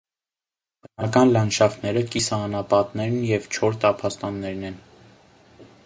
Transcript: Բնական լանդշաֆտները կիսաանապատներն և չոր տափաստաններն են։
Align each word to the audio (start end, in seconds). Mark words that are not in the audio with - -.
Բնական 0.85 1.33
լանդշաֆտները 1.35 2.03
կիսաանապատներն 2.15 3.21
և 3.33 3.47
չոր 3.59 3.79
տափաստաններն 3.85 4.69
են։ 4.73 4.81